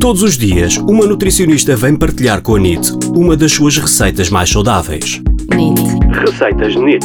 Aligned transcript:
Todos 0.00 0.22
os 0.22 0.38
dias, 0.38 0.78
uma 0.78 1.06
nutricionista 1.06 1.76
vem 1.76 1.94
partilhar 1.96 2.42
com 2.42 2.54
a 2.54 2.58
NIT 2.58 2.90
uma 3.14 3.36
das 3.36 3.52
suas 3.52 3.76
receitas 3.76 4.30
mais 4.30 4.48
saudáveis. 4.48 5.20
NIT. 5.54 5.82
Receitas 6.24 6.74
NIT. 6.74 7.04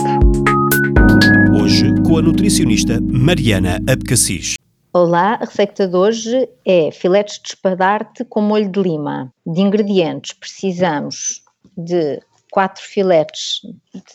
Hoje, 1.61 1.93
com 2.07 2.19
a 2.19 2.21
nutricionista 2.21 3.01
Mariana 3.01 3.81
Abcacis. 3.85 4.55
Olá, 4.93 5.33
a 5.33 5.39
receita 5.39 5.85
de 5.89 5.95
hoje 5.95 6.49
é 6.63 6.89
filetes 6.89 7.37
de 7.43 7.49
espadarte 7.49 8.23
com 8.23 8.39
molho 8.39 8.71
de 8.71 8.81
lima. 8.81 9.29
De 9.45 9.59
ingredientes, 9.59 10.31
precisamos 10.31 11.43
de 11.77 12.21
4 12.49 12.81
filetes 12.81 13.59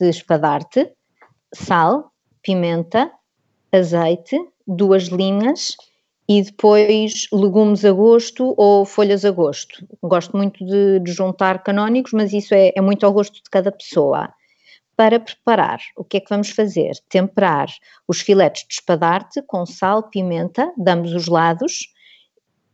de 0.01 0.09
espadarte, 0.09 0.91
sal, 1.53 2.11
pimenta, 2.43 3.11
azeite, 3.71 4.41
duas 4.67 5.09
limas 5.09 5.77
e 6.31 6.43
depois 6.43 7.27
legumes 7.33 7.85
a 7.85 7.91
gosto 7.91 8.55
ou 8.57 8.85
folhas 8.85 9.25
a 9.25 9.33
gosto. 9.33 9.85
Gosto 10.01 10.37
muito 10.37 10.65
de, 10.65 11.01
de 11.01 11.11
juntar 11.11 11.61
canónicos, 11.61 12.13
mas 12.13 12.33
isso 12.33 12.55
é, 12.55 12.71
é, 12.73 12.81
muito 12.81 13.05
ao 13.05 13.13
gosto 13.13 13.43
de 13.43 13.51
cada 13.51 13.73
pessoa. 13.73 14.33
Para 14.97 15.19
preparar, 15.19 15.81
o 15.97 16.05
que 16.05 16.19
é 16.19 16.21
que 16.21 16.31
vamos 16.31 16.51
fazer? 16.51 16.93
Temperar 17.09 17.69
os 18.07 18.21
filetes 18.21 18.65
de 18.69 18.75
espadarte 18.75 19.43
com 19.43 19.67
sal, 19.67 20.05
pimenta, 20.05 20.73
de 20.77 20.89
ambos 20.93 21.13
os 21.15 21.27
lados 21.27 21.93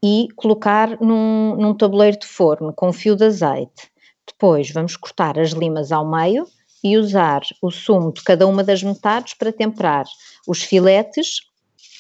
e 0.05 0.28
colocar 0.36 1.00
num, 1.00 1.56
num 1.56 1.73
tabuleiro 1.73 2.19
de 2.19 2.27
forno 2.27 2.75
com 2.75 2.92
fio 2.92 3.16
de 3.16 3.25
azeite. 3.25 3.91
Depois 4.27 4.70
vamos 4.70 4.98
cortar 4.98 5.38
as 5.38 5.52
limas 5.52 5.92
ao 5.92 6.06
meio 6.06 6.47
e 6.84 6.98
usar 6.98 7.41
o 7.62 7.70
sumo 7.70 8.12
de 8.12 8.23
cada 8.23 8.47
uma 8.47 8.62
das 8.62 8.83
metades 8.83 9.33
para 9.33 9.50
temperar 9.50 10.05
os 10.47 10.62
filetes 10.62 11.38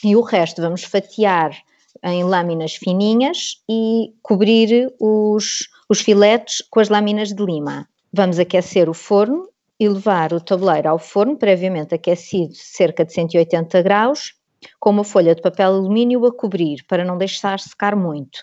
e 0.04 0.16
o 0.16 0.20
resto 0.20 0.62
vamos 0.62 0.84
fatiar 0.84 1.56
em 2.02 2.24
lâminas 2.24 2.74
fininhas 2.74 3.62
e 3.68 4.12
cobrir 4.22 4.92
os, 5.00 5.68
os 5.88 6.00
filetes 6.00 6.62
com 6.70 6.80
as 6.80 6.88
lâminas 6.88 7.32
de 7.32 7.44
lima. 7.44 7.88
Vamos 8.12 8.38
aquecer 8.38 8.88
o 8.88 8.94
forno 8.94 9.48
e 9.78 9.88
levar 9.88 10.32
o 10.32 10.40
tabuleiro 10.40 10.88
ao 10.88 10.98
forno, 10.98 11.36
previamente 11.36 11.94
aquecido 11.94 12.54
cerca 12.54 13.04
de 13.04 13.12
180 13.12 13.82
graus, 13.82 14.34
com 14.80 14.90
uma 14.90 15.04
folha 15.04 15.34
de 15.34 15.42
papel 15.42 15.74
alumínio 15.74 16.24
a 16.24 16.34
cobrir, 16.34 16.84
para 16.88 17.04
não 17.04 17.18
deixar 17.18 17.60
secar 17.60 17.94
muito. 17.94 18.42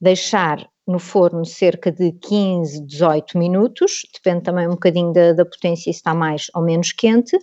Deixar 0.00 0.68
no 0.86 0.98
forno 0.98 1.44
cerca 1.44 1.90
de 1.90 2.12
15, 2.12 2.84
18 2.84 3.38
minutos, 3.38 4.02
depende 4.12 4.42
também 4.42 4.66
um 4.66 4.72
bocadinho 4.72 5.12
da, 5.12 5.32
da 5.32 5.44
potência 5.44 5.84
se 5.84 5.90
está 5.90 6.12
mais 6.12 6.46
ou 6.54 6.62
menos 6.62 6.92
quente, 6.92 7.38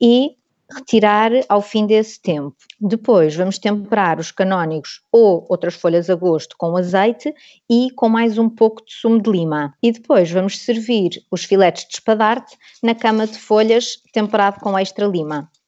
e 0.00 0.36
retirar 0.72 1.30
ao 1.48 1.62
fim 1.62 1.86
desse 1.86 2.20
tempo. 2.20 2.56
Depois 2.80 3.34
vamos 3.34 3.58
temperar 3.58 4.18
os 4.18 4.32
canónigos 4.32 5.00
ou 5.12 5.46
outras 5.48 5.74
folhas 5.74 6.10
a 6.10 6.14
gosto 6.14 6.56
com 6.58 6.76
azeite 6.76 7.34
e 7.70 7.90
com 7.94 8.08
mais 8.08 8.38
um 8.38 8.48
pouco 8.48 8.84
de 8.84 8.92
sumo 8.92 9.20
de 9.20 9.30
lima. 9.30 9.74
E 9.82 9.92
depois 9.92 10.30
vamos 10.30 10.58
servir 10.58 11.22
os 11.30 11.44
filetes 11.44 11.86
de 11.86 11.94
espadarte 11.94 12.56
na 12.82 12.94
cama 12.94 13.26
de 13.26 13.38
folhas 13.38 13.98
temperado 14.12 14.60
com 14.60 14.78
extra 14.78 15.06
lima. 15.06 15.50